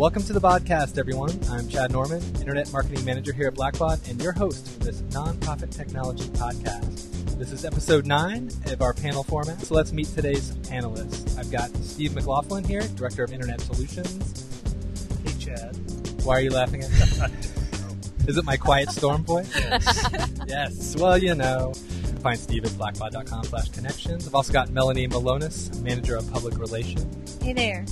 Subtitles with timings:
[0.00, 1.38] Welcome to the podcast, everyone.
[1.50, 5.76] I'm Chad Norman, Internet Marketing Manager here at Blackbaud, and your host for this nonprofit
[5.76, 7.36] technology podcast.
[7.36, 9.60] This is episode nine of our panel format.
[9.60, 11.38] So let's meet today's panelists.
[11.38, 14.46] I've got Steve McLaughlin here, Director of Internet Solutions.
[15.22, 15.76] Hey, Chad.
[16.24, 16.96] Why are you laughing at me?
[18.26, 19.54] Is it my quiet storm voice?
[19.54, 20.30] Yes.
[20.48, 20.96] yes.
[20.96, 21.74] Well, you know.
[22.22, 24.26] Find Steve at blackbaud.com slash connections.
[24.26, 27.38] I've also got Melanie Malonis, Manager of Public Relations.
[27.42, 27.84] Hey there.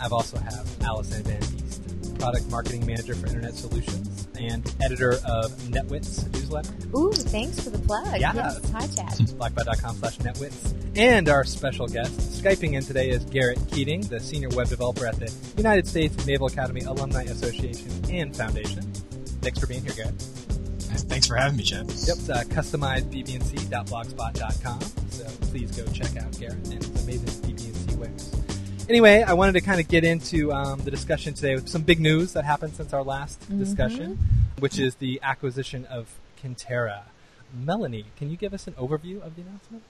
[0.00, 5.52] I've also have Allison Van Diest, Product Marketing Manager for Internet Solutions and editor of
[5.68, 6.72] NetWits newsletter.
[6.96, 8.18] Ooh, thanks for the plug.
[8.18, 8.32] Yeah.
[8.34, 8.70] Yes.
[8.70, 9.12] Hi, Chad.
[9.38, 10.74] blackbaud.com slash netwits.
[10.96, 15.18] And our special guest, Skyping in today, is Garrett Keating, the Senior Web Developer at
[15.18, 18.82] the United States Naval Academy Alumni Association and Foundation.
[19.42, 20.14] Thanks for being here, Garrett.
[21.08, 21.86] Thanks for having me, Chad.
[21.86, 24.80] Yep, it's uh, customizedbbnc.blogspot.com.
[25.10, 28.27] So please go check out Garrett and his amazing BBNC wares.
[28.88, 32.00] Anyway, I wanted to kind of get into um, the discussion today with some big
[32.00, 34.18] news that happened since our last discussion,
[34.60, 36.08] which is the acquisition of
[36.42, 37.02] Kintera.
[37.52, 39.82] Melanie, can you give us an overview of the announcement?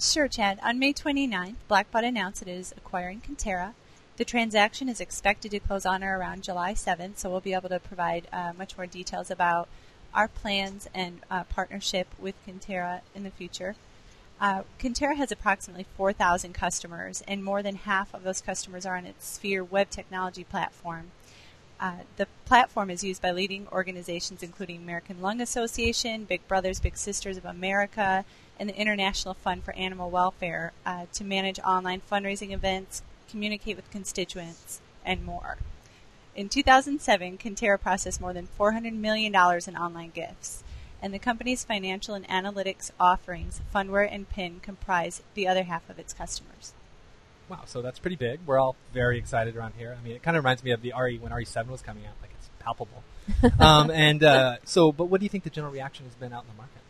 [0.00, 0.58] Sure, Chad.
[0.64, 3.74] On May 29th, Blackbaud announced it is acquiring Kintera.
[4.16, 7.68] The transaction is expected to close on or around July 7th, so we'll be able
[7.68, 9.68] to provide uh, much more details about
[10.12, 13.76] our plans and uh, partnership with Kintera in the future.
[14.40, 14.62] Uh,
[15.16, 19.64] has approximately 4,000 customers, and more than half of those customers are on its Sphere
[19.64, 21.10] web technology platform.
[21.78, 26.96] Uh, the platform is used by leading organizations including American Lung Association, Big Brothers Big
[26.96, 28.24] Sisters of America,
[28.58, 33.90] and the International Fund for Animal Welfare uh, to manage online fundraising events, communicate with
[33.90, 35.58] constituents, and more.
[36.34, 40.62] In 2007, Kintera processed more than $400 million in online gifts,
[41.06, 46.00] and the company's financial and analytics offerings, Fundware and PIN, comprise the other half of
[46.00, 46.72] its customers.
[47.48, 48.40] Wow, so that's pretty big.
[48.44, 49.96] We're all very excited around here.
[49.96, 52.14] I mean, it kind of reminds me of the RE when RE7 was coming out,
[52.20, 53.04] like it's palpable.
[53.60, 56.42] um, and uh, so, but what do you think the general reaction has been out
[56.42, 56.82] in the market?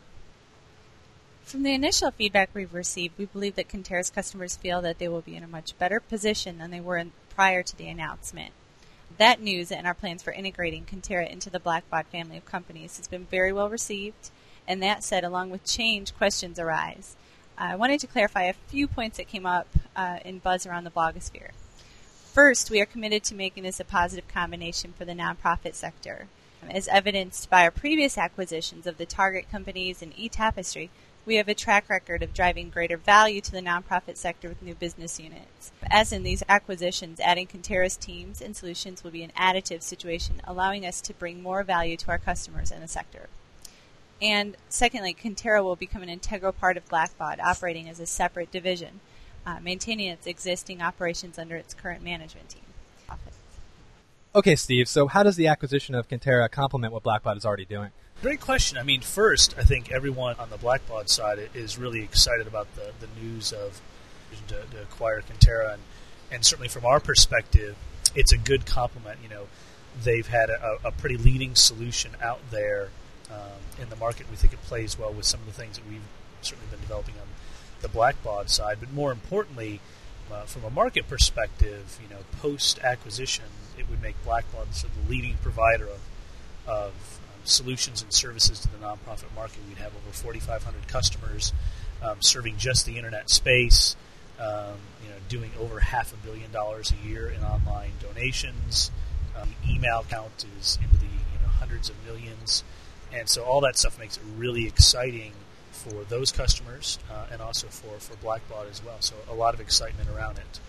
[1.43, 5.21] From the initial feedback we've received, we believe that Kintera's customers feel that they will
[5.21, 8.51] be in a much better position than they were in prior to the announcement.
[9.17, 13.07] That news and our plans for integrating Kintera into the Blackbaud family of companies has
[13.07, 14.29] been very well received.
[14.67, 17.15] And that said, along with change, questions arise.
[17.57, 20.91] I wanted to clarify a few points that came up uh, in buzz around the
[20.91, 21.51] blogosphere.
[22.31, 26.27] First, we are committed to making this a positive combination for the nonprofit sector.
[26.69, 30.89] As evidenced by our previous acquisitions of the target companies and eTapestry,
[31.27, 34.73] we have a track record of driving greater value to the nonprofit sector with new
[34.73, 35.73] business units.
[35.91, 40.85] As in these acquisitions, adding Kintera's teams and solutions will be an additive situation, allowing
[40.85, 43.27] us to bring more value to our customers in the sector.
[44.21, 49.01] And secondly, Kintera will become an integral part of Blackbaud, operating as a separate division,
[49.45, 52.61] uh, maintaining its existing operations under its current management team.
[54.33, 54.87] Okay, Steve.
[54.87, 57.89] So, how does the acquisition of Kintera complement what Blackbaud is already doing?
[58.19, 58.79] Great question.
[58.79, 62.91] I mean, first, I think everyone on the Blackbaud side is really excited about the,
[62.99, 63.79] the news of
[64.47, 65.83] to, to acquire Kintera, and,
[66.31, 67.75] and certainly from our perspective,
[68.15, 69.19] it's a good compliment.
[69.21, 69.47] You know,
[70.03, 72.89] they've had a, a pretty leading solution out there
[73.29, 74.25] um, in the market.
[74.31, 76.01] We think it plays well with some of the things that we've
[76.41, 77.27] certainly been developing on
[77.81, 79.79] the Blackbaud side, but more importantly,
[80.31, 83.45] uh, from a market perspective, you know, post acquisition,
[83.77, 85.99] it would make Blackbaud sort of the leading provider of,
[86.65, 89.59] of solutions and services to the nonprofit market.
[89.67, 91.53] We'd have over 4,500 customers
[92.01, 93.95] um, serving just the internet space.
[94.39, 98.91] Um, you know, doing over half a billion dollars a year in online donations.
[99.35, 102.63] Um, the email count is into the you know hundreds of millions,
[103.11, 105.31] and so all that stuff makes it really exciting
[105.71, 108.97] for those customers uh, and also for for Blackbaud as well.
[108.99, 110.59] So a lot of excitement around it.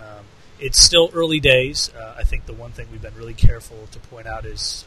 [0.00, 0.24] Um,
[0.60, 1.90] it's still early days.
[1.94, 4.84] Uh, I think the one thing we've been really careful to point out is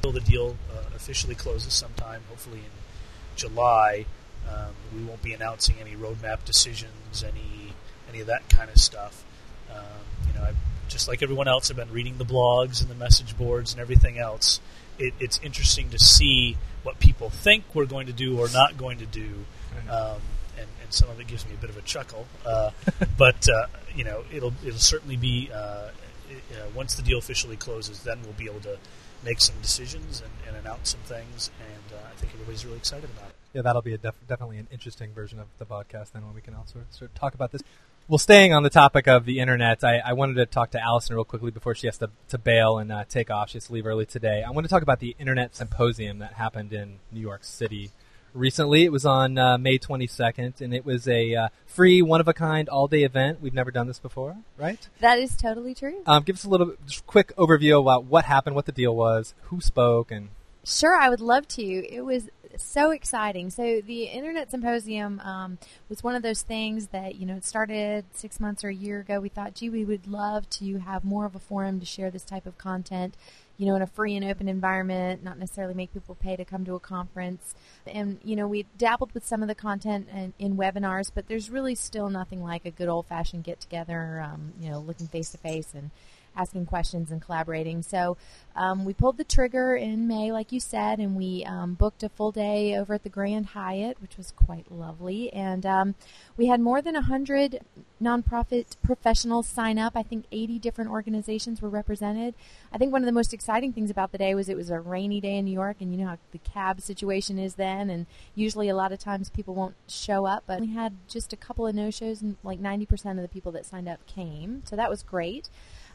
[0.00, 4.06] until the deal uh, officially closes sometime, hopefully in July,
[4.48, 7.72] um, we won't be announcing any roadmap decisions, any
[8.08, 9.24] any of that kind of stuff.
[9.70, 9.84] Um,
[10.26, 10.52] you know, I,
[10.88, 14.18] just like everyone else, I've been reading the blogs and the message boards and everything
[14.18, 14.60] else.
[14.98, 18.98] It, it's interesting to see what people think we're going to do or not going
[18.98, 19.44] to do,
[19.90, 20.20] um,
[20.56, 22.26] and, and some of it gives me a bit of a chuckle.
[22.44, 22.70] Uh,
[23.18, 25.90] but uh, you know, it'll it'll certainly be uh,
[26.30, 28.78] it, once the deal officially closes, then we'll be able to
[29.24, 33.08] make some decisions and, and announce some things, and uh, I think everybody's really excited
[33.16, 33.34] about it.
[33.52, 36.54] Yeah, that'll be def- definitely an interesting version of the podcast then when we can
[36.54, 37.62] also sort of talk about this.
[38.08, 41.14] Well, staying on the topic of the internet, I, I wanted to talk to Allison
[41.14, 43.50] real quickly before she has to, to bail and uh, take off.
[43.50, 44.42] She has to leave early today.
[44.42, 47.90] I want to talk about the Internet Symposium that happened in New York City
[48.34, 48.84] recently.
[48.84, 52.34] It was on uh, May 22nd, and it was a uh, free, one of a
[52.34, 53.40] kind, all day event.
[53.40, 54.88] We've never done this before, right?
[55.00, 56.02] That is totally true.
[56.06, 59.34] Um, give us a little just quick overview about what happened, what the deal was,
[59.44, 60.28] who spoke, and.
[60.62, 61.62] Sure, I would love to.
[61.62, 63.50] It was so exciting.
[63.50, 68.04] So the Internet Symposium um, was one of those things that you know it started
[68.12, 69.20] six months or a year ago.
[69.20, 72.24] We thought, gee, we would love to have more of a forum to share this
[72.24, 73.14] type of content
[73.60, 76.64] you know, in a free and open environment, not necessarily make people pay to come
[76.64, 77.54] to a conference.
[77.86, 81.50] And, you know, we dabbled with some of the content in, in webinars, but there's
[81.50, 85.28] really still nothing like a good old fashioned get together, um, you know, looking face
[85.32, 85.90] to face and
[86.36, 87.82] asking questions and collaborating.
[87.82, 88.16] So
[88.56, 92.08] um, we pulled the trigger in May, like you said, and we um, booked a
[92.08, 95.32] full day over at the Grand Hyatt, which was quite lovely.
[95.32, 95.94] And um,
[96.36, 97.60] we had more than 100
[98.02, 99.92] nonprofit professionals sign up.
[99.96, 102.34] I think 80 different organizations were represented.
[102.72, 104.80] I think one of the most exciting things about the day was it was a
[104.80, 108.06] rainy day in New York, and you know how the cab situation is then, and
[108.34, 111.66] usually a lot of times people won't show up, but we had just a couple
[111.66, 114.62] of no shows, and like 90% of the people that signed up came.
[114.64, 115.50] So that was great.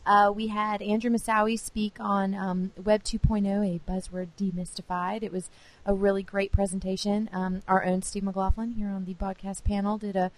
[0.05, 5.23] Uh, we had Andrew Moussaoui speak on um, Web 2.0, a buzzword demystified.
[5.23, 5.49] It was
[5.85, 7.29] a really great presentation.
[7.33, 10.31] Um, our own Steve McLaughlin here on the podcast panel did a,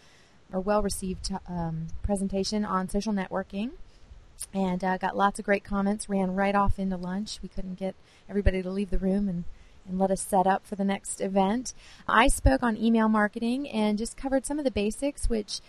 [0.53, 3.71] a well received um, presentation on social networking
[4.53, 6.07] and uh, got lots of great comments.
[6.07, 7.39] Ran right off into lunch.
[7.43, 7.95] We couldn't get
[8.29, 9.43] everybody to leave the room and
[9.87, 11.73] and let us set up for the next event.
[12.07, 15.61] I spoke on email marketing and just covered some of the basics, which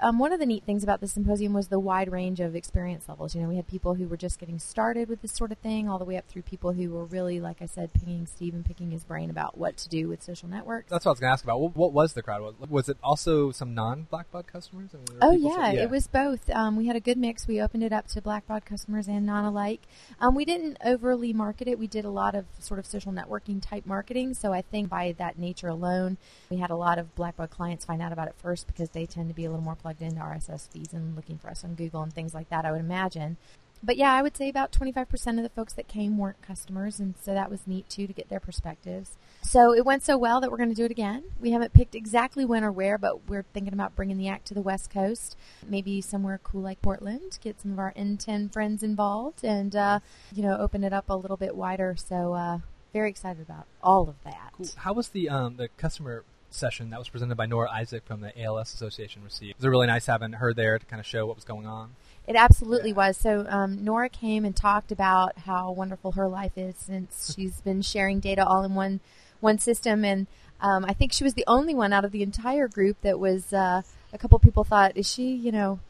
[0.00, 3.08] um, one of the neat things about the symposium was the wide range of experience
[3.08, 3.34] levels.
[3.34, 5.88] You know, we had people who were just getting started with this sort of thing,
[5.88, 8.64] all the way up through people who were really, like I said, picking Steve and
[8.64, 10.90] picking his brain about what to do with social networks.
[10.90, 11.60] That's what I was going to ask about.
[11.60, 12.54] What, what, was the crowd?
[12.68, 14.90] Was it also some non-Blackbaud customers?
[14.92, 16.50] I mean, oh yeah, yeah, it was both.
[16.50, 17.46] Um, we had a good mix.
[17.46, 19.80] We opened it up to Blackbaud customers and non-alike.
[20.20, 21.78] Um, we didn't overly market it.
[21.78, 24.34] We did a lot of sort of social networking type marketing.
[24.34, 26.18] So I think by that nature alone,
[26.50, 29.28] we had a lot of Blackbaud clients find out about it first because they tend
[29.28, 32.02] to be a little more plugged into RSS feeds and looking for us on Google
[32.02, 33.36] and things like that, I would imagine.
[33.84, 37.14] But yeah, I would say about 25% of the folks that came weren't customers, and
[37.22, 39.16] so that was neat too to get their perspectives.
[39.42, 41.22] So it went so well that we're going to do it again.
[41.38, 44.54] We haven't picked exactly when or where, but we're thinking about bringing the act to
[44.54, 49.44] the West Coast, maybe somewhere cool like Portland, get some of our NTEN friends involved,
[49.44, 50.00] and uh,
[50.34, 51.94] you know open it up a little bit wider.
[51.96, 52.58] So uh,
[52.92, 54.50] very excited about all of that.
[54.56, 54.66] Cool.
[54.78, 58.42] How was the um, the customer session that was presented by Nora Isaac from the
[58.42, 59.52] ALS Association received.
[59.52, 61.94] It was really nice having her there to kind of show what was going on.
[62.26, 62.96] It absolutely yeah.
[62.96, 63.16] was.
[63.16, 67.82] So um, Nora came and talked about how wonderful her life is since she's been
[67.82, 69.00] sharing data all in one
[69.40, 70.26] one system, and
[70.62, 73.52] um, I think she was the only one out of the entire group that was.
[73.52, 73.82] Uh,
[74.12, 75.80] a couple people thought, "Is she, you know?"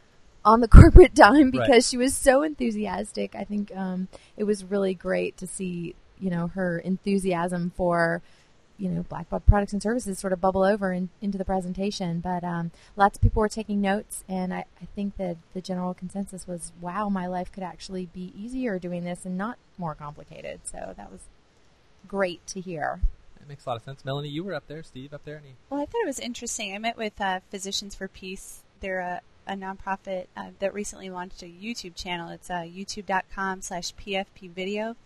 [0.47, 1.85] on the corporate dime because right.
[1.85, 3.35] she was so enthusiastic.
[3.35, 8.23] I think um, it was really great to see, you know, her enthusiasm for
[8.79, 12.21] you know Blackbaud products and services sort of bubble over in, into the presentation.
[12.21, 15.95] But um, lots of people were taking notes, and I, I think that the general
[15.95, 20.61] consensus was, "Wow, my life could actually be easier doing this and not more complicated."
[20.65, 21.23] So that was
[22.07, 23.01] great to hear.
[23.41, 24.05] It makes a lot of sense.
[24.05, 24.83] Melanie, you were up there.
[24.83, 25.37] Steve, up there.
[25.39, 25.55] Any?
[25.71, 26.75] Well, I thought it was interesting.
[26.75, 28.63] I met with uh, Physicians for Peace.
[28.81, 32.31] They're a, a nonprofit uh, that recently launched a YouTube channel.
[32.31, 34.97] It's uh, youtube.com/slash PFP video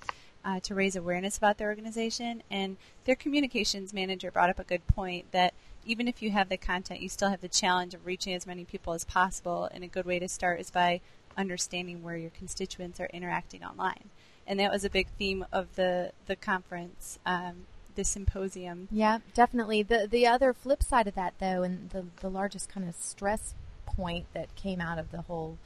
[0.45, 2.43] uh, to raise awareness about their organization.
[2.51, 5.55] And their communications manager brought up a good point that
[5.85, 8.65] even if you have the content, you still have the challenge of reaching as many
[8.65, 9.69] people as possible.
[9.73, 11.01] And a good way to start is by
[11.37, 14.11] understanding where your constituents are interacting online.
[14.47, 18.89] And that was a big theme of the the conference, um, the symposium.
[18.91, 19.83] Yeah, definitely.
[19.83, 23.55] The the other flip side of that, though, and the the largest kind of stress
[23.87, 25.59] point that came out of the whole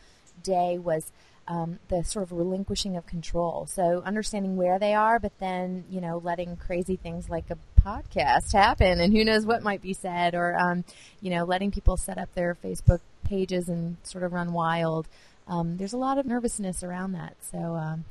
[0.42, 1.12] day was
[1.48, 3.66] um, the sort of relinquishing of control.
[3.66, 8.52] So understanding where they are, but then you know letting crazy things like a podcast
[8.52, 10.84] happen, and who knows what might be said, or um,
[11.20, 15.06] you know letting people set up their Facebook pages and sort of run wild.
[15.46, 18.04] Um, there's a lot of nervousness around that, so um,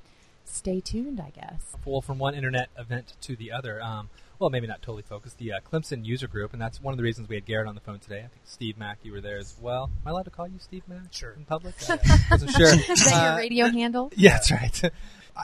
[0.46, 1.76] stay tuned, I guess.
[1.86, 3.82] Well, from one internet event to the other.
[3.82, 4.10] Um,
[4.40, 7.04] well, maybe not totally focused, the uh, Clemson user group, and that's one of the
[7.04, 8.20] reasons we had Garrett on the phone today.
[8.20, 9.86] I think Steve Mack, you were there as well.
[9.86, 11.12] Am I allowed to call you Steve Mack?
[11.12, 11.32] Sure.
[11.32, 11.76] In public?
[11.90, 11.98] I
[12.32, 12.68] wasn't sure.
[12.74, 14.12] Is that uh, your radio handle?
[14.18, 14.92] Yeah, that's right.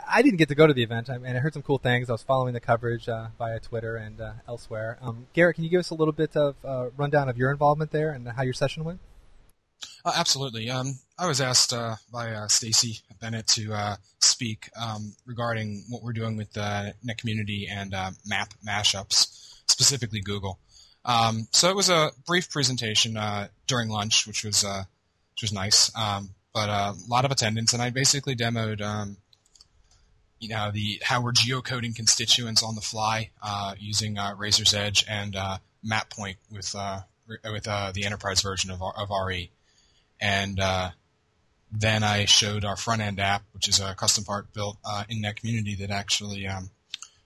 [0.08, 2.10] I didn't get to go to the event, and I heard some cool things.
[2.10, 4.98] I was following the coverage uh, via Twitter and uh, elsewhere.
[5.02, 7.92] Um, Garrett, can you give us a little bit of uh, rundown of your involvement
[7.92, 9.00] there and how your session went?
[10.10, 10.72] Uh, absolutely.
[10.72, 16.02] Um, I was asked uh, by uh, Stacy Bennett to uh, speak um, regarding what
[16.02, 19.28] we're doing with the net community and uh, map mashups,
[19.68, 20.58] specifically Google.
[21.06, 25.96] Um, so it was a brief presentation uh, during lunch, which was which was nice,
[25.96, 29.18] um, but a lot of attendance, and I basically demoed um,
[30.40, 35.06] you know the how we're geocoding constituents on the fly uh, using uh, Razor's Edge
[35.08, 37.02] and uh, MapPoint with uh,
[37.46, 39.52] with uh, the enterprise version of, of RE,
[40.20, 40.90] and uh,
[41.72, 45.38] then I showed our front end app, which is a custom part built in that
[45.38, 46.72] community that actually um,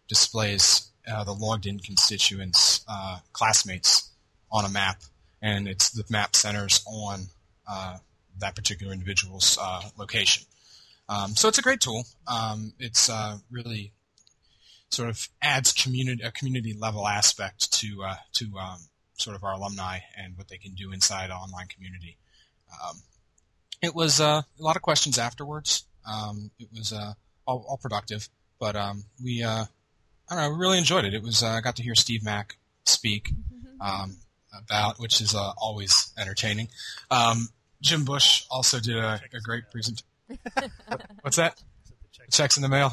[0.07, 2.85] displays the logged in constituents
[3.31, 4.09] classmates
[4.51, 5.01] on a map,
[5.41, 7.27] and it's the map centers on
[8.39, 9.57] that particular individual's
[9.97, 10.45] location.
[11.09, 12.05] Um, so it's a great tool.
[12.27, 13.93] Um, it's uh, really
[14.89, 18.79] sort of adds community a community level aspect to uh, to um,
[19.17, 22.17] sort of our alumni and what they can do inside an online community.
[22.83, 22.97] Um,
[23.81, 25.85] it was uh, a lot of questions afterwards.
[26.09, 27.13] Um, it was uh,
[27.45, 28.27] all, all, productive,
[28.59, 29.65] but um, we uh,
[30.29, 31.13] I don't know, we really enjoyed it.
[31.13, 33.31] It was uh, I got to hear Steve Mack speak
[34.55, 36.69] about, which is always entertaining.
[37.83, 40.07] Jim Bush also did a, a great presentation.
[41.21, 41.61] What's that?
[42.31, 42.91] Checks in the mail.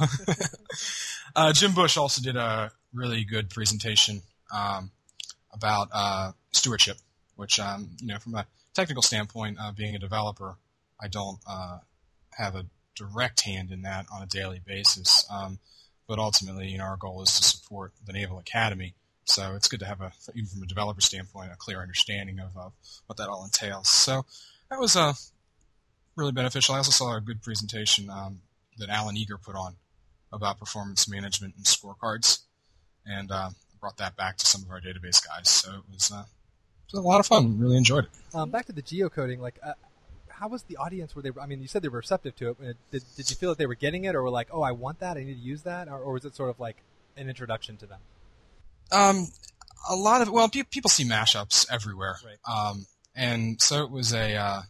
[1.37, 4.21] uh, Jim Bush also did a really good presentation
[4.53, 4.91] um,
[5.53, 6.97] about uh, stewardship,
[7.37, 8.47] which, um, you know, from a
[8.81, 10.57] technical standpoint, uh, being a developer,
[10.99, 11.79] I don't uh,
[12.31, 15.27] have a direct hand in that on a daily basis.
[15.31, 15.59] Um,
[16.09, 18.95] but ultimately, you know, our goal is to support the Naval Academy.
[19.25, 22.57] So it's good to have a, even from a developer standpoint, a clear understanding of
[22.57, 22.71] uh,
[23.07, 23.89] what that all entails.
[23.89, 24.25] So
[24.71, 25.15] that was a
[26.17, 26.75] really beneficial.
[26.75, 28.41] I also saw a good presentation um,
[28.79, 29.77] that Alan Eager put on
[30.33, 32.41] about performance management and scorecards,
[33.05, 35.49] and uh, brought that back to some of our database guys.
[35.49, 36.25] So it was, uh,
[36.93, 37.59] it was a lot of fun.
[37.59, 38.11] Really enjoyed it.
[38.35, 39.59] Um, back to the geocoding, like.
[39.63, 39.75] Uh,
[40.29, 41.15] how was the audience?
[41.15, 41.33] Were they?
[41.39, 42.57] I mean, you said they were receptive to it.
[42.63, 44.73] Uh, did, did you feel that they were getting it, or were like, "Oh, I
[44.73, 45.19] want that.
[45.19, 46.79] I need to use that," or, or was it sort of like
[47.15, 48.01] an introduction to them?
[48.91, 49.27] Um,
[49.91, 52.71] a lot of well, pe- people see mashups everywhere, right.
[52.71, 54.63] um, and so it was a uh,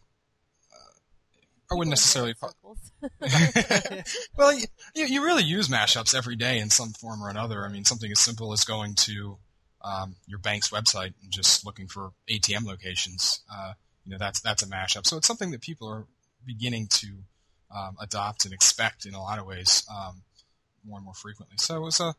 [1.71, 2.35] I wouldn't necessarily.
[4.37, 7.65] well, you, you really use mashups every day in some form or another.
[7.65, 9.37] I mean, something as simple as going to
[9.83, 13.41] um, your bank's website and just looking for ATM locations.
[13.51, 13.73] Uh,
[14.05, 15.05] you know, that's that's a mashup.
[15.05, 16.05] So it's something that people are
[16.45, 17.07] beginning to
[17.75, 20.21] um, adopt and expect in a lot of ways um,
[20.85, 21.57] more and more frequently.
[21.57, 22.15] So it was a.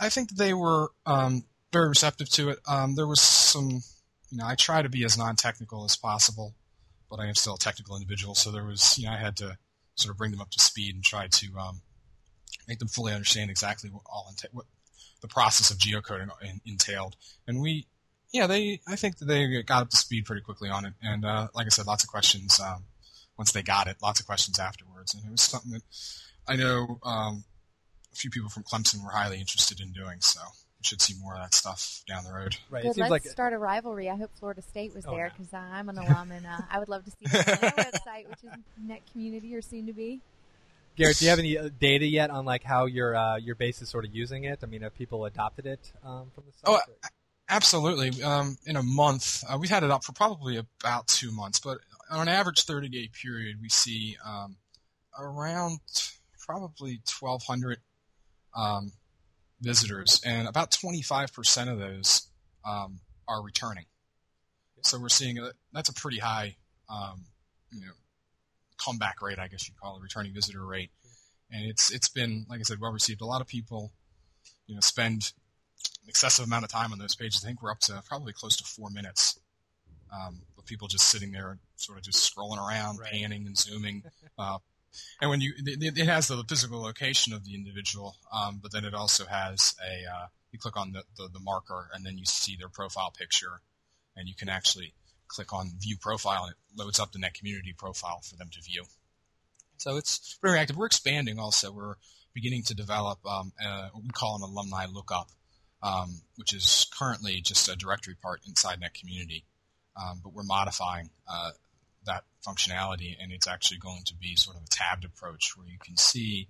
[0.00, 2.58] I think they were um, very receptive to it.
[2.66, 3.82] Um, there was some,
[4.30, 6.54] you know, I try to be as non-technical as possible
[7.10, 9.58] but I am still a technical individual, so there was, you know, I had to
[9.96, 11.80] sort of bring them up to speed and try to um,
[12.68, 14.66] make them fully understand exactly what all enta- what
[15.20, 16.30] the process of geocoding
[16.66, 17.16] entailed.
[17.46, 17.86] And we,
[18.32, 20.94] yeah, they, I think they got up to speed pretty quickly on it.
[21.02, 22.84] And uh, like I said, lots of questions um,
[23.36, 25.82] once they got it, lots of questions afterwards, and it was something that
[26.46, 27.44] I know um,
[28.12, 30.20] a few people from Clemson were highly interested in doing.
[30.20, 30.40] So
[30.80, 32.56] we should see more of that stuff down the road.
[32.70, 32.82] Right.
[32.82, 34.08] Good, let's like start a rivalry.
[34.08, 36.88] I hope Florida State was oh, there because I'm an alum and uh, I would
[36.88, 38.50] love to see them on their website, which is
[38.82, 40.20] Net Community or soon to be.
[41.00, 43.80] Garrett, do you have any uh, data yet on like how your uh, your base
[43.82, 44.60] is sort of using it?
[44.62, 46.64] I mean, have people adopted it um, from the site?
[46.66, 46.78] Oh,
[47.48, 48.22] absolutely.
[48.22, 51.78] Um, in a month, uh, we've had it up for probably about two months, but
[52.10, 54.56] on an average 30 day period, we see um,
[55.18, 55.80] around
[56.46, 57.78] probably 1,200
[58.56, 58.92] um,
[59.60, 62.28] visitors, and about 25% of those
[62.64, 63.84] um, are returning.
[64.82, 66.56] So we're seeing a, that's a pretty high,
[66.88, 67.24] um,
[67.70, 67.92] you know,
[68.82, 70.90] comeback rate, I guess you'd call it, returning visitor rate.
[71.52, 73.20] And it's it's been, like I said, well received.
[73.20, 73.92] A lot of people,
[74.66, 75.32] you know, spend
[76.02, 77.44] an excessive amount of time on those pages.
[77.44, 79.38] I think we're up to probably close to four minutes
[80.12, 83.10] um, of people just sitting there, sort of just scrolling around, right.
[83.10, 84.04] panning and zooming,
[84.38, 84.58] uh,
[85.20, 88.84] and when you it, it, has the physical location of the individual, um, but then
[88.84, 92.24] it also has a uh, you click on the, the, the marker and then you
[92.24, 93.60] see their profile picture,
[94.16, 94.94] and you can actually
[95.30, 98.60] click on view profile and it loads up the net community profile for them to
[98.62, 98.84] view.
[99.78, 100.76] So it's very active.
[100.76, 101.72] We're expanding also.
[101.72, 101.94] We're
[102.34, 103.52] beginning to develop um,
[103.92, 105.30] what we call an alumni lookup,
[105.82, 109.44] um, which is currently just a directory part inside net community,
[109.96, 111.50] um, but we're modifying uh,
[112.06, 115.78] that functionality, and it's actually going to be sort of a tabbed approach where you
[115.78, 116.48] can see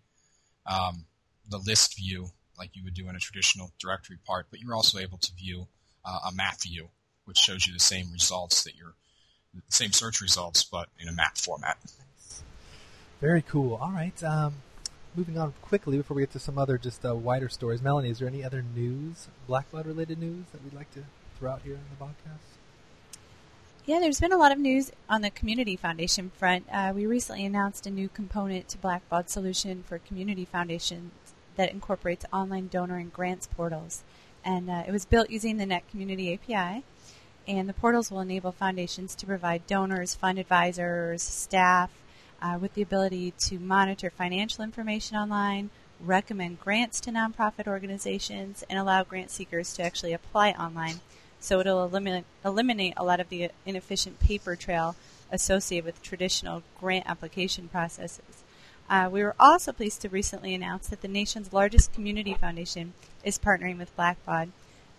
[0.67, 1.05] um,
[1.49, 4.99] the list view like you would do in a traditional directory part, but you're also
[4.99, 5.67] able to view
[6.05, 6.89] uh, a map view,
[7.31, 8.95] which shows you the same results that you're
[9.55, 11.79] the same search results, but in a map format.
[13.21, 13.75] Very cool.
[13.75, 14.21] All right.
[14.25, 14.55] Um,
[15.15, 17.83] moving on quickly before we get to some other just uh, wider stories.
[17.83, 21.05] Melanie, is there any other news, Blackbaud related news that we'd like to
[21.39, 22.59] throw out here in the podcast?
[23.87, 26.67] Yeah, there's been a lot of news on the Community Foundation front.
[26.73, 31.13] Uh, we recently announced a new component to Blackbaud solution for community foundations
[31.55, 34.03] that incorporates online donor and grants portals.
[34.45, 36.83] And uh, it was built using the Net Community API.
[37.49, 41.91] And the portals will enable foundations to provide donors, fund advisors, staff,
[42.41, 45.71] uh, with the ability to monitor financial information online,
[46.01, 51.01] recommend grants to nonprofit organizations, and allow grant seekers to actually apply online.
[51.41, 54.95] So it'll eliminate, eliminate a lot of the inefficient paper trail
[55.33, 58.45] associated with traditional grant application processes.
[58.89, 62.93] Uh, we were also pleased to recently announce that the nation's largest community foundation
[63.23, 64.51] is partnering with Blackbaud.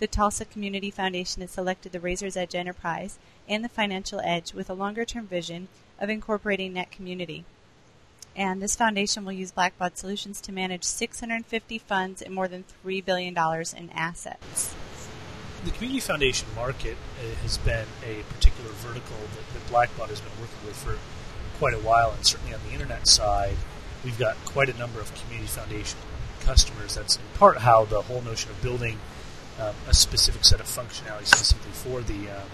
[0.02, 4.68] The Tulsa Community Foundation has selected the Razor's Edge Enterprise and the Financial Edge with
[4.68, 5.68] a longer term vision
[6.00, 7.46] of incorporating net community.
[8.36, 13.06] And this foundation will use Blackbaud Solutions to manage 650 funds and more than $3
[13.06, 13.38] billion
[13.78, 14.74] in assets.
[15.66, 20.34] The community foundation market uh, has been a particular vertical that, that Blackbaud has been
[20.42, 20.98] working with for
[21.60, 23.56] quite a while, and certainly on the internet side,
[24.04, 26.00] we've got quite a number of community foundation
[26.40, 26.96] customers.
[26.96, 28.98] That's in part how the whole notion of building
[29.62, 32.48] um, a specific set of functionality specifically for the um,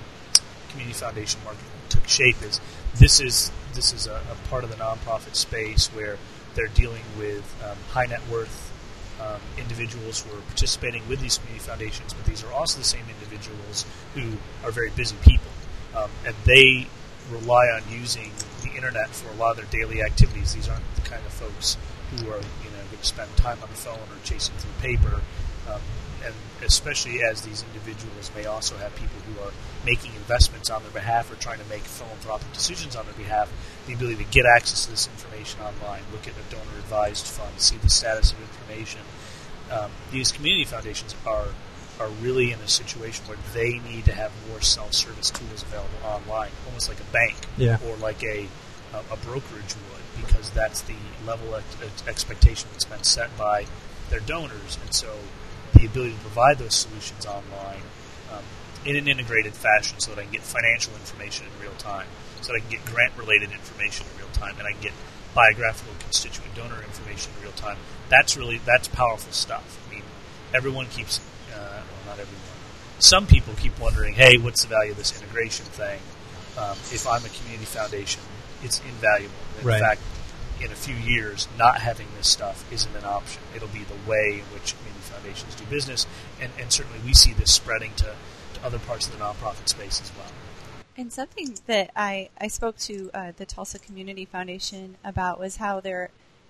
[0.69, 2.41] community foundation market took shape.
[2.43, 2.59] Is
[2.95, 6.17] this is this is a, a part of the nonprofit space where
[6.55, 8.73] they're dealing with um, high net worth
[9.21, 13.05] um, individuals who are participating with these community foundations, but these are also the same
[13.09, 14.33] individuals who
[14.63, 15.51] are very busy people,
[15.95, 16.87] um, and they
[17.31, 18.31] rely on using
[18.63, 20.53] the internet for a lot of their daily activities.
[20.53, 21.77] These aren't the kind of folks
[22.11, 25.21] who are you know going to spend time on the phone or chasing through paper.
[25.69, 25.81] Um,
[26.25, 26.33] and
[26.63, 29.51] especially as these individuals may also have people who are
[29.85, 33.51] making investments on their behalf or trying to make philanthropic decisions on their behalf,
[33.87, 37.59] the ability to get access to this information online, look at a donor advised fund,
[37.59, 39.01] see the status of information.
[39.71, 41.47] Um, these community foundations are
[41.99, 46.51] are really in a situation where they need to have more self-service tools available online,
[46.67, 47.79] almost like a bank Yeah.
[47.87, 48.47] or like a
[48.93, 50.95] a, a brokerage would, because that's the
[51.25, 51.63] level of
[52.07, 53.65] expectation that's been set by
[54.09, 55.17] their donors, and so
[55.77, 57.81] the ability to provide those solutions online
[58.33, 58.43] um,
[58.85, 62.07] in an integrated fashion, so that I can get financial information in real time,
[62.41, 64.93] so that I can get grant-related information in real time, and I can get
[65.33, 67.77] biographical constituent donor information in real time.
[68.09, 69.79] That's really that's powerful stuff.
[69.87, 70.03] I mean,
[70.53, 71.19] everyone keeps
[71.53, 72.41] uh, well, not everyone.
[72.99, 75.99] Some people keep wondering, hey, what's the value of this integration thing?
[76.57, 78.21] Um, if I'm a community foundation,
[78.63, 79.35] it's invaluable.
[79.61, 79.79] In Right.
[79.79, 80.01] fact,
[80.61, 83.41] in a few years, not having this stuff isn't an option.
[83.55, 86.07] It'll be the way in which community foundations do business,
[86.41, 88.15] and, and certainly we see this spreading to,
[88.53, 90.31] to other parts of the nonprofit space as well.
[90.97, 95.79] And something that I, I spoke to uh, the Tulsa Community Foundation about was how
[95.79, 96.09] their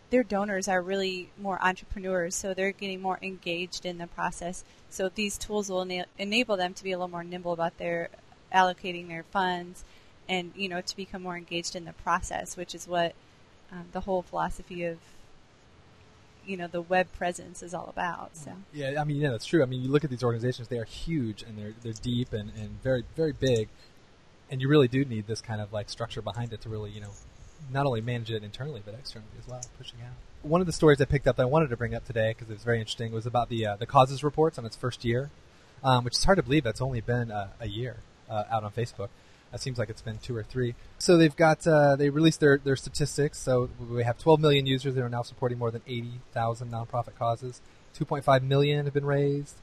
[0.10, 4.63] their donors are really more entrepreneurs, so they're getting more engaged in the process.
[4.89, 8.10] So these tools will ena- enable them to be a little more nimble about their
[8.54, 9.84] allocating their funds,
[10.30, 13.15] and you know to become more engaged in the process, which is what
[13.71, 14.97] um, the whole philosophy of
[16.45, 18.36] you know the web presence is all about.
[18.38, 18.51] So.
[18.73, 19.62] Yeah, I mean, yeah, that's true.
[19.62, 22.51] I mean, you look at these organizations; they are huge and they're they're deep and,
[22.56, 23.69] and very very big,
[24.49, 27.01] and you really do need this kind of like structure behind it to really, you
[27.01, 27.12] know,
[27.71, 30.13] not only manage it internally but externally as well, pushing out.
[30.41, 32.49] One of the stories I picked up that I wanted to bring up today because
[32.49, 35.30] it was very interesting was about the uh, the causes reports on its first year,
[35.84, 37.97] um, which is hard to believe that's only been uh, a year
[38.30, 39.10] uh, out on Facebook.
[39.54, 40.76] It seems like it's been two or three.
[41.00, 43.40] So they've got uh, they released their, their statistics.
[43.40, 47.62] So we have 12 million users that are now supporting more than 80,000 nonprofit causes.
[47.98, 49.56] 2.5 million have been raised.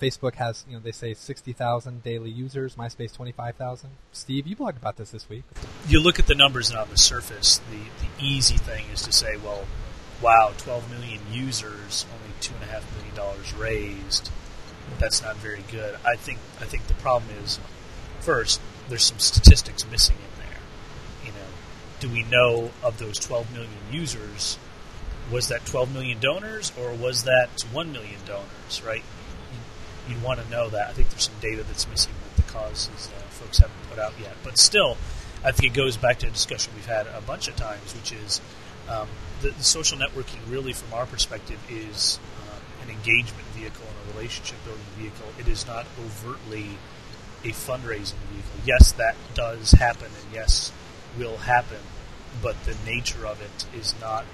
[0.00, 2.74] Facebook has, you know, they say 60,000 daily users.
[2.74, 3.90] MySpace 25,000.
[4.12, 5.44] Steve, you blogged about this this week.
[5.86, 9.12] You look at the numbers, and on the surface, the, the easy thing is to
[9.12, 9.66] say, well,
[10.22, 14.30] wow, 12 million users, only two and a half million dollars raised.
[14.98, 15.96] That's not very good.
[16.04, 17.60] I think I think the problem is,
[18.20, 20.58] first, there's some statistics missing in there.
[21.24, 21.48] You know,
[22.00, 24.58] do we know of those 12 million users?
[25.30, 28.82] Was that 12 million donors, or was that 1 million donors?
[28.84, 29.02] Right?
[30.08, 30.88] You, you'd want to know that.
[30.88, 34.12] I think there's some data that's missing that the causes uh, folks haven't put out
[34.20, 34.34] yet.
[34.42, 34.96] But still,
[35.44, 38.12] I think it goes back to a discussion we've had a bunch of times, which
[38.12, 38.40] is
[38.88, 39.08] um,
[39.40, 40.38] the, the social networking.
[40.48, 45.26] Really, from our perspective, is um, an engagement vehicle and a relationship building vehicle.
[45.38, 46.66] It is not overtly
[47.44, 48.60] a fundraising vehicle.
[48.64, 50.72] Yes, that does happen, and yes,
[51.18, 51.78] will happen,
[52.42, 54.24] but the nature of it is not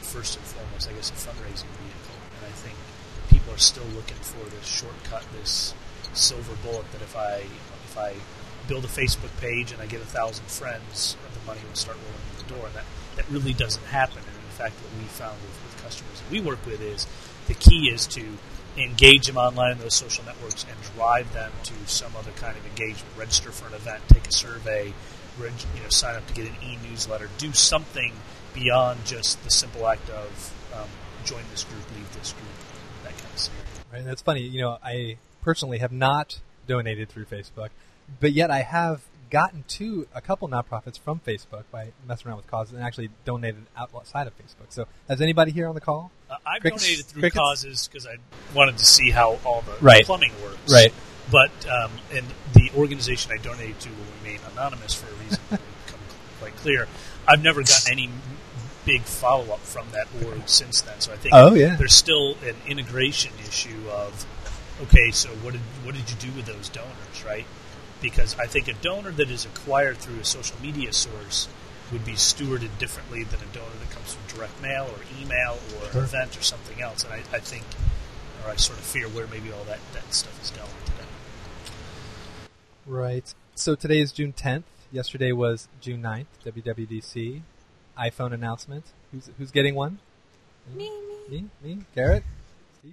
[0.00, 2.16] first and foremost, I guess, a fundraising vehicle.
[2.36, 2.76] And I think
[3.30, 5.74] people are still looking for this shortcut, this
[6.12, 7.44] silver bullet that if I
[7.84, 8.14] if I
[8.68, 12.20] build a Facebook page and I get a thousand friends, the money will start rolling
[12.32, 12.66] in the door.
[12.66, 12.84] And that,
[13.16, 14.18] that really doesn't happen.
[14.18, 17.06] And in fact, what we found with, with customers that we work with is
[17.46, 18.24] the key is to
[18.76, 22.66] engage them online in those social networks and drive them to some other kind of
[22.66, 23.16] engagement.
[23.16, 24.92] Register for an event, take a survey,
[25.38, 27.28] reg, you know, sign up to get an e-newsletter.
[27.38, 28.12] Do something
[28.52, 30.88] beyond just the simple act of um,
[31.24, 32.48] join this group, leave this group,
[33.02, 33.64] that kind of scenario.
[33.92, 34.04] Right?
[34.04, 34.42] That's funny.
[34.42, 37.68] You know, I personally have not donated through Facebook,
[38.20, 42.46] but yet I have gotten to a couple nonprofits from Facebook by messing around with
[42.46, 44.70] causes and actually donated outside of Facebook.
[44.70, 46.10] So, has anybody here on the call?
[46.34, 46.82] Uh, I've Crickets?
[46.84, 47.38] donated through Crickets?
[47.40, 48.16] causes because I
[48.54, 50.04] wanted to see how all the Right.
[50.04, 50.72] plumbing works.
[50.72, 50.92] Right.
[51.30, 55.60] But um, and the organization I donated to will remain anonymous for a reason that
[55.60, 56.00] will become
[56.40, 56.86] quite clear.
[57.26, 58.10] I've never gotten any
[58.84, 61.00] big follow up from that org since then.
[61.00, 61.76] So I think Oh, yeah.
[61.76, 64.26] there's still an integration issue of
[64.82, 67.46] okay, so what did what did you do with those donors, right?
[68.02, 71.48] Because I think a donor that is acquired through a social media source
[71.94, 75.90] would be stewarded differently than a donor that comes from direct mail or email or
[75.90, 76.00] Sure.
[76.00, 77.04] an event or something else.
[77.04, 77.64] And I, I think,
[78.44, 81.08] or I sort of fear where maybe all that, that stuff is going today.
[82.86, 83.32] Right.
[83.54, 84.64] So today is June 10th.
[84.92, 87.40] Yesterday was June 9th, WWDC.
[87.98, 88.84] iPhone announcement.
[89.12, 89.98] Who's who's getting one?
[90.74, 91.16] Me, me.
[91.30, 91.44] Me?
[91.76, 91.78] Me?
[91.94, 92.24] Garrett?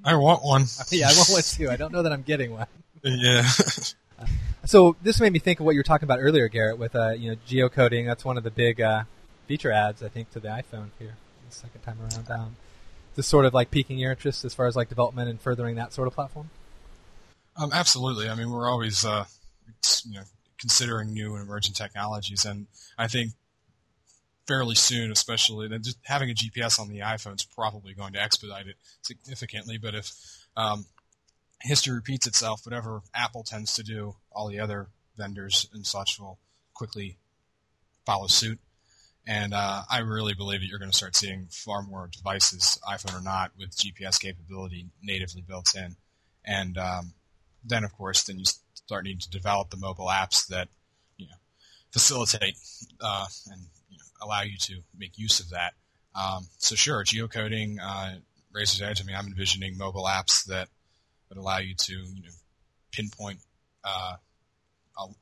[0.06, 0.66] I want one.
[0.92, 1.70] yeah, I want one too.
[1.70, 2.68] I don't know that I'm getting one.
[3.04, 3.48] Yeah.
[4.66, 7.12] So this made me think of what you were talking about earlier, Garrett, with uh,
[7.12, 8.06] you know geocoding.
[8.06, 9.04] That's one of the big uh,
[9.48, 11.16] feature ads, I think, to the iPhone here
[11.50, 12.30] the second time around.
[12.30, 12.56] Um,
[13.16, 15.94] this sort of like piquing your interest as far as like development and furthering that
[15.94, 16.50] sort of platform.
[17.58, 18.30] Um, absolutely.
[18.30, 19.26] I mean, we're always, uh,
[20.06, 20.24] you know,
[20.58, 23.32] considering new and emerging technologies, and I think
[24.48, 25.70] fairly soon, especially
[26.04, 29.78] having a GPS on the iPhone is probably going to expedite it significantly.
[29.78, 30.12] But if
[30.56, 30.86] um,
[31.62, 36.40] history repeats itself, whatever Apple tends to do, all the other vendors and such will
[36.74, 37.18] quickly
[38.06, 38.60] follow suit.
[39.28, 43.20] And uh, I really believe that you're going to start seeing far more devices, iPhone
[43.20, 45.96] or not, with GPS capability natively built in.
[46.44, 47.14] And um,
[47.64, 50.70] then, of course, then you start needing to develop the mobile apps that
[51.18, 51.36] you know
[51.92, 52.58] facilitate
[53.00, 55.74] uh, and you know, allow you to make use of that.
[56.16, 58.16] Um, so, sure, geocoding, uh,
[58.52, 59.02] Razor's Edge.
[59.02, 60.68] I mean, I'm envisioning mobile apps that
[61.32, 62.36] would allow you to you know
[62.92, 63.40] pinpoint
[63.86, 64.16] uh,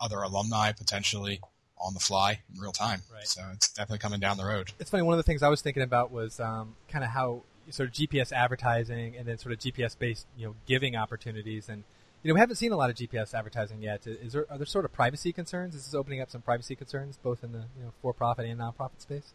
[0.01, 1.39] other alumni potentially
[1.77, 3.01] on the fly in real time.
[3.13, 3.27] Right.
[3.27, 4.71] So it's definitely coming down the road.
[4.79, 5.03] It's funny.
[5.03, 7.95] One of the things I was thinking about was um, kind of how sort of
[7.95, 11.83] GPS advertising and then sort of GPS based you know giving opportunities and
[12.23, 14.07] you know we haven't seen a lot of GPS advertising yet.
[14.07, 15.75] Is there are there sort of privacy concerns?
[15.75, 18.59] Is this opening up some privacy concerns both in the you know for profit and
[18.59, 19.33] nonprofit space?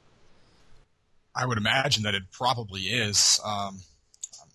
[1.37, 3.41] I would imagine that it probably is.
[3.45, 3.81] Um,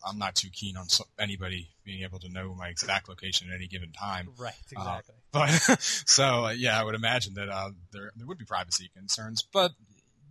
[0.05, 3.55] I'm not too keen on so- anybody being able to know my exact location at
[3.55, 4.29] any given time.
[4.37, 4.53] Right.
[4.75, 5.49] Uh, But
[5.81, 9.71] so uh, yeah, I would imagine that uh, there there would be privacy concerns, but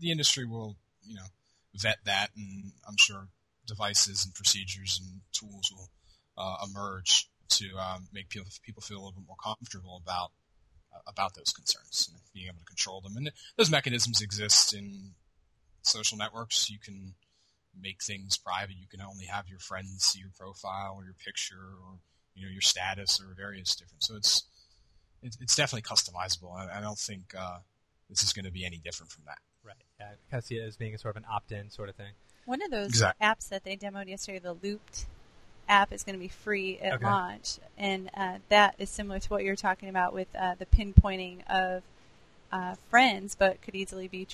[0.01, 0.77] the industry will
[1.07, 1.27] you know
[1.77, 3.29] vet that, and I'm sure
[3.67, 5.91] devices and procedures and tools will
[6.37, 10.33] uh, emerge to um, make people people feel a little bit more comfortable about
[10.93, 13.17] uh, about those concerns and being able to control them.
[13.17, 15.13] And those mechanisms exist in
[15.83, 16.71] social networks.
[16.71, 17.15] You can
[17.81, 18.77] make things private.
[18.79, 21.99] You can only have your friends see your profile or your picture or
[22.35, 24.03] you know your status or various different.
[24.03, 24.45] So it's
[25.23, 26.55] it's, it's definitely customizable.
[26.57, 27.59] I, I don't think uh,
[28.09, 29.39] this is going to be any different from that.
[29.65, 29.75] right.
[29.99, 31.97] Yeah, I kind of see it as being a sort of an opt-in sort of
[31.97, 32.13] thing.
[32.47, 35.07] One of those Exact- apps that they demoed yesterday, the Loopt
[35.69, 37.05] app, is going to be free at Okay.
[37.05, 41.43] launch, and uh, that is similar to what you're talking about with uh, the pinpointing
[41.51, 41.83] of
[42.53, 44.25] uh, friends, but could easily be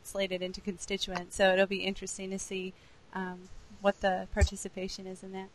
[0.00, 1.36] translated into constituents.
[1.36, 2.72] So it'll be interesting to see
[3.14, 3.48] um,
[3.80, 5.48] what the participation is in that.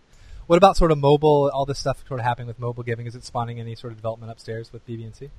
[0.48, 1.50] What about sort of mobile?
[1.54, 3.08] All this stuff sort of happening with mobile giving.
[3.08, 5.30] Is it spawning any sort of development upstairs with BBNC?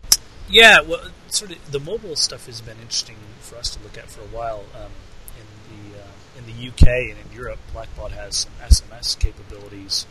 [0.48, 4.10] Yeah, well, sort of the mobile stuff has been interesting for us to look at
[4.10, 4.64] for a while.
[4.74, 4.90] Um,
[5.38, 6.06] in the uh,
[6.38, 10.06] in the UK and in Europe, Blackbaud has some SMS capabilities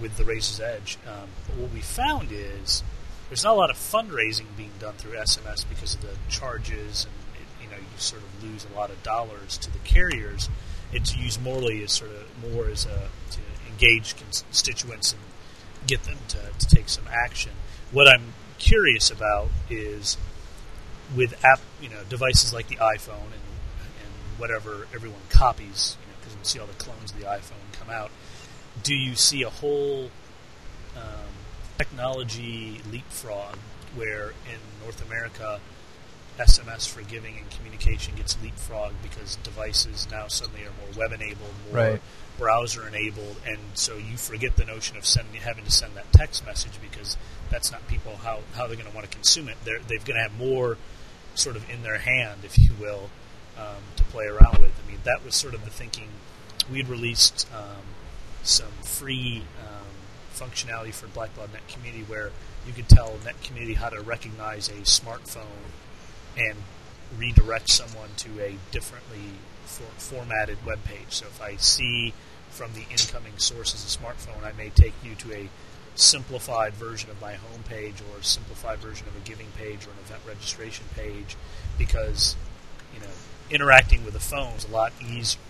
[0.00, 0.98] with the Razor's Edge.
[1.06, 2.82] Um, but what we found is
[3.28, 7.42] there's not a lot of fundraising being done through SMS because of the charges, and
[7.42, 10.48] it, you know you sort of lose a lot of dollars to the carriers.
[10.92, 15.22] It's used morely as sort of more as a to engage constituents and
[15.86, 17.52] get them to, to take some action.
[17.90, 20.16] What I'm curious about is
[21.16, 23.42] with app, you know, devices like the iPhone and,
[24.02, 27.72] and whatever everyone copies, you know, because we see all the clones of the iPhone
[27.72, 28.10] come out.
[28.82, 30.10] Do you see a whole
[30.96, 31.32] um,
[31.78, 33.56] technology leapfrog
[33.94, 35.60] where in North America
[36.38, 41.50] SMS for giving and communication gets leapfrogged because devices now suddenly are more web enabled,
[41.70, 42.02] more Right.
[42.38, 46.44] browser enabled, and so you forget the notion of sending having to send that text
[46.46, 47.16] message because
[47.50, 49.56] that's not people how, how they're going to want to consume it.
[49.64, 50.78] They're they're going to have more
[51.34, 53.10] sort of in their hand, if you will,
[53.58, 54.72] um, to play around with.
[54.86, 56.08] I mean, that was sort of the thinking.
[56.70, 57.82] We'd released um,
[58.42, 59.86] some free um,
[60.34, 62.30] functionality for Blackbaud Net Community where
[62.66, 65.44] you could tell Net Community how to recognize a smartphone
[66.36, 66.56] and
[67.18, 71.06] redirect someone to a differently for, formatted web page.
[71.08, 72.14] So if I see
[72.50, 75.48] from the incoming source as a smartphone, I may take you to a
[75.94, 79.98] simplified version of my homepage or a simplified version of a giving page or an
[80.06, 81.36] event registration page
[81.76, 82.34] because
[82.94, 83.12] you know
[83.50, 85.40] interacting with a phone is a lot easier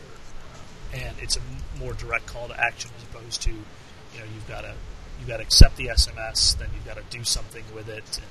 [0.92, 1.40] and it's a
[1.78, 4.74] more direct call to action as opposed to you know you've got to
[5.20, 8.26] you've got to accept the SMS then you've got to do something with it and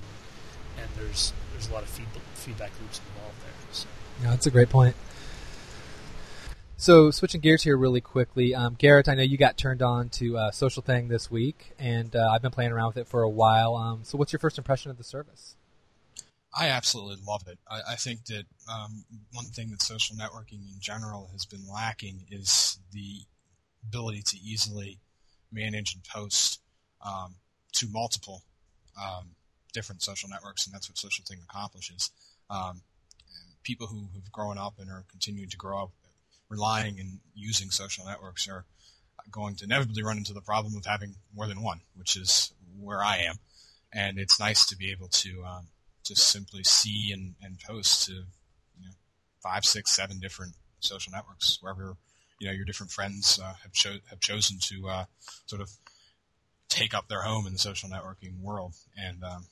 [0.78, 3.88] and there's there's a lot of feed, feedback loops involved there so.
[4.24, 4.96] Yeah, that's a great point.
[6.78, 10.38] So switching gears here really quickly, um, Garrett, I know you got turned on to
[10.38, 13.76] uh, Socialthing this week, and uh, I've been playing around with it for a while.
[13.76, 15.56] Um, so what's your first impression of the service?
[16.58, 17.60] I absolutely love it.
[17.70, 22.26] I, I think that um, one thing that social networking in general has been lacking
[22.32, 23.20] is the
[23.88, 25.00] ability to easily
[25.52, 26.62] manage and post
[27.06, 27.36] um,
[27.74, 28.42] to multiple
[29.00, 29.30] um,
[29.74, 32.12] different social networks, and that's what Socialthing accomplishes.
[32.50, 32.82] Um,
[33.64, 35.92] people who have grown up and are continuing to grow up
[36.50, 38.66] relying and using social networks are
[39.32, 43.04] going to inevitably run into the problem of having more than one, which is where
[43.04, 43.36] I am.
[43.94, 45.68] And it's nice to be able to um,
[46.06, 48.92] to simply see and, and post to you know,
[49.42, 51.96] five, six, seven different social networks wherever
[52.40, 55.06] you know your different friends uh, have cho- have chosen to uh,
[55.46, 55.70] sort of
[56.70, 58.74] take up their home in the social networking world.
[58.98, 59.46] And um,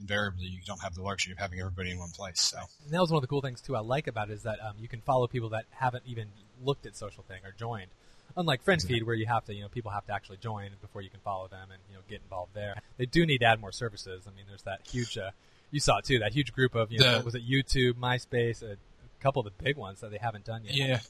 [0.00, 2.40] invariably you don't have the luxury of having everybody in one place.
[2.40, 4.42] So and that was one of the cool things too I like about it is
[4.42, 6.28] that um, you can follow people that haven't even
[6.62, 7.90] looked at Socialthing or joined.
[8.34, 9.06] Unlike FriendFeed, mm-hmm.
[9.06, 11.48] where you have to, you know, people have to actually join before you can follow
[11.48, 12.80] them and you know get involved there.
[12.96, 14.24] They do need to add more services.
[14.26, 15.30] I mean, there's that huge, uh,
[15.70, 18.62] you saw it too, that huge group of, you know, the, was it YouTube, MySpace,
[18.62, 20.74] a, a couple of the big ones that they haven't done yet.
[20.74, 21.00] Yeah,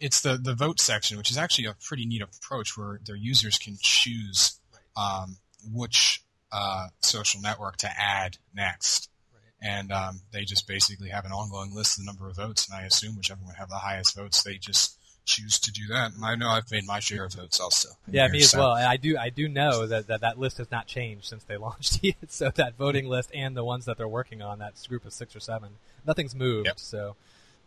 [0.00, 3.58] it's the the vote section, which is actually a pretty neat approach where their users
[3.58, 4.58] can choose
[4.96, 5.36] um,
[5.72, 6.22] which
[6.52, 9.08] uh, social network to add next.
[9.32, 9.70] Right.
[9.74, 12.76] And um, they just basically have an ongoing list of the number of votes, and
[12.78, 16.14] I assume whichever one have the highest votes, they just choose to do that.
[16.14, 17.90] And I know I've made my share of votes also.
[18.10, 18.58] Yeah, me as so.
[18.58, 18.74] well.
[18.74, 21.56] And I do I do know that, that that list has not changed since they
[21.58, 22.16] launched it.
[22.32, 25.36] so that voting list and the ones that they're working on, that group of six
[25.36, 25.70] or seven,
[26.06, 26.66] nothing's moved.
[26.66, 26.78] Yep.
[26.78, 27.16] So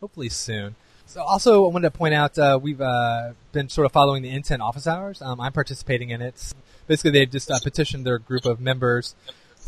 [0.00, 0.76] hopefully soon.
[1.08, 4.30] So also, I wanted to point out uh, we've uh, been sort of following the
[4.30, 5.22] NTEN office hours.
[5.22, 6.52] Um, I'm participating in it
[6.86, 9.14] basically they just uh, petitioned their group of members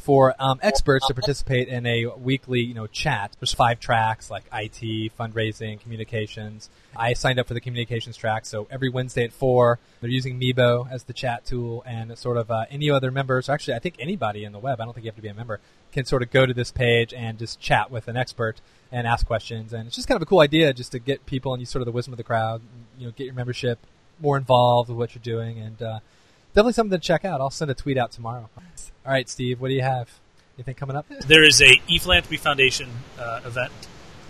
[0.09, 3.37] for um, experts to participate in a weekly, you know, chat.
[3.39, 6.71] There's five tracks like IT, fundraising, communications.
[6.97, 10.91] I signed up for the communications track, so every Wednesday at four, they're using Meebo
[10.91, 14.45] as the chat tool, and sort of uh, any other members, actually, I think anybody
[14.45, 15.61] in the web, I don't think you have to be a member,
[15.93, 19.27] can sort of go to this page and just chat with an expert and ask
[19.27, 19.75] questions.
[19.75, 21.83] And it's just kind of a cool idea just to get people and use sort
[21.83, 22.63] of the wisdom of the crowd,
[22.99, 23.79] you know, get your membership
[24.21, 26.01] more involved with what you're doing, and uh,
[26.59, 27.41] definitely something to check out.
[27.41, 28.51] I'll send a tweet out tomorrow.
[29.07, 30.11] All right, Steve, what do you have?
[30.57, 31.07] Anything coming up?
[31.29, 33.71] There is a ePhilanthropy Foundation uh, event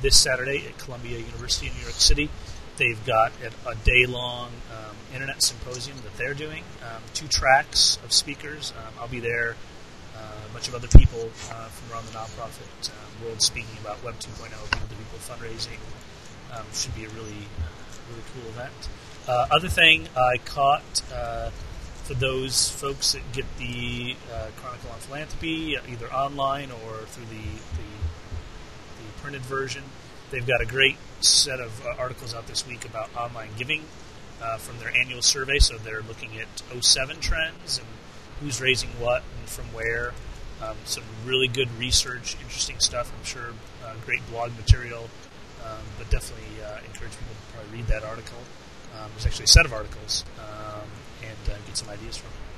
[0.03, 2.29] this Saturday at Columbia University in New York City.
[2.77, 6.65] They've got a, a day-long um, internet symposium that they're doing.
[6.83, 8.75] Um, two tracks of speakers.
[8.77, 9.57] Um, I'll be there.
[10.15, 14.05] Uh, a bunch of other people uh, from around the nonprofit um, world speaking about
[14.05, 15.81] Web 2.0, people-to-people fundraising.
[16.53, 17.49] Um, should be a really,
[18.11, 18.75] really cool event.
[19.27, 21.51] Uh, other thing, I caught uh,
[22.09, 27.27] for those folks that get the uh, Chronicle on Philanthropy, uh, either online or through
[27.27, 27.85] the, the,
[28.97, 29.83] the printed version.
[30.31, 33.85] They've got a great set of uh, articles out this week about online giving
[34.41, 35.59] uh, from their annual survey.
[35.59, 37.87] So they're looking at 07 trends and
[38.41, 40.15] who's raising what and from where.
[40.63, 43.13] Um, some really good research, interesting stuff.
[43.19, 43.51] I'm sure
[43.85, 45.11] uh, great blog material,
[45.63, 48.39] um, but definitely uh, encourage people to probably read that article.
[48.99, 50.89] Um, there's actually a set of articles um,
[51.23, 52.49] and uh, get some ideas from it.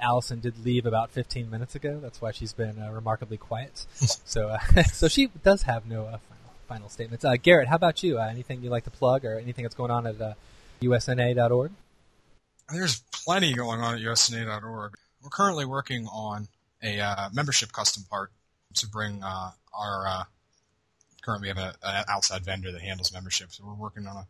[0.00, 1.98] Allison did leave about 15 minutes ago.
[2.00, 3.86] That's why she's been uh, remarkably quiet.
[3.94, 7.24] so, uh, so she does have no uh, final, final statements.
[7.24, 8.18] Uh, Garrett, how about you?
[8.18, 10.36] Uh, anything you'd like to plug, or anything that's going on at
[10.80, 11.72] usna.org?
[12.72, 14.94] There's plenty going on at usna.org.
[15.22, 16.48] We're currently working on
[16.82, 18.30] a membership custom part
[18.74, 20.26] to bring our.
[21.22, 24.26] currently, we have an outside vendor that handles membership, so we're working on a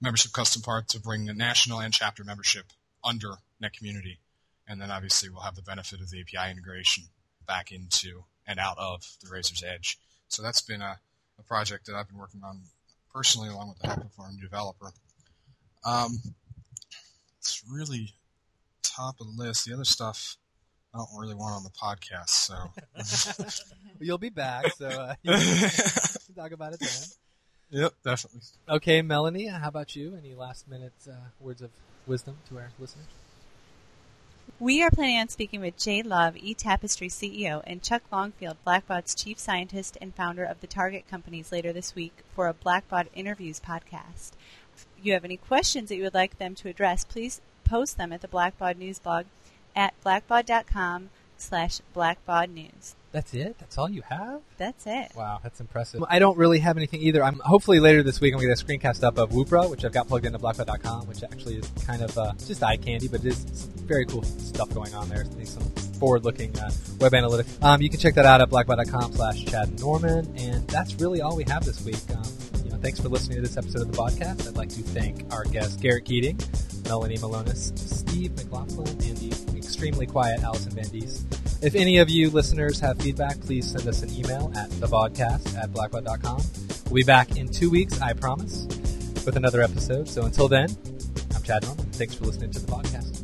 [0.00, 2.66] membership custom part to bring the national and chapter membership
[3.06, 4.18] under Net Community.
[4.68, 7.04] And then obviously we'll have the benefit of the API integration
[7.46, 9.98] back into and out of the Razor's Edge.
[10.28, 10.98] So that's been a,
[11.38, 12.62] a project that I've been working on
[13.12, 14.90] personally along with the help of our new developer.
[15.84, 16.18] Um,
[17.38, 18.14] it's really
[18.82, 19.66] top of the list.
[19.66, 20.36] The other stuff
[20.92, 22.54] I don't really want on the podcast, so
[24.00, 27.82] you'll be back, so uh, you can talk about it then.
[27.82, 28.40] Yep, definitely.
[28.68, 30.16] Okay, Melanie, how about you?
[30.16, 31.70] Any last minute uh, words of
[32.06, 33.06] wisdom to our listeners?
[34.58, 39.38] We are planning on speaking with Jay Love, eTapestry CEO, and Chuck Longfield, Blackbaud's chief
[39.38, 44.32] scientist and founder of the Target Companies later this week for a Blackbaud Interviews podcast.
[44.74, 48.12] If you have any questions that you would like them to address, please post them
[48.12, 49.26] at the Blackbaud News blog
[49.74, 52.94] at blackbaud.com slash blackbaudnews.
[53.16, 53.56] That's it.
[53.58, 54.42] That's all you have.
[54.58, 55.10] That's it.
[55.16, 56.04] Wow, that's impressive.
[56.06, 57.24] I don't really have anything either.
[57.24, 59.86] I'm hopefully later this week I'm going to get a screencast up of Woopra, which
[59.86, 63.20] I've got plugged into blackbaud.com, which actually is kind of uh, just eye candy, but
[63.20, 65.24] it is some very cool stuff going on there.
[65.24, 65.62] There's some
[65.98, 67.62] forward-looking uh, web analytics.
[67.64, 71.36] Um, you can check that out at blackbaud.com slash Chad Norman, and that's really all
[71.36, 71.96] we have this week.
[72.14, 72.22] Um,
[72.66, 74.46] you know, thanks for listening to this episode of the podcast.
[74.46, 76.38] I'd like to thank our guests Garrett Keating,
[76.84, 81.45] Melanie Malonis, Steve McLaughlin, and the extremely quiet Allison Van Diest.
[81.62, 85.72] If any of you listeners have feedback, please send us an email at thebaudcast at
[85.72, 86.42] blackbaud.com.
[86.86, 88.66] We'll be back in two weeks, I promise,
[89.24, 90.08] with another episode.
[90.08, 90.68] So until then,
[91.34, 91.86] I'm Chad Norman.
[91.86, 93.15] Thanks for listening to the podcast.